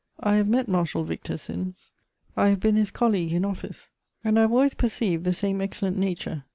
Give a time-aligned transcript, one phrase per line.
[0.19, 1.93] I have met Marshal Victor since;
[2.35, 3.91] I have been his colleague in office,
[4.23, 6.43] and I have always perceived the same excellent nature.